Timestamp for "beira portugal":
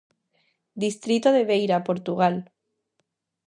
1.49-2.35